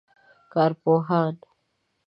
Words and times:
کارپوهان 0.53 1.35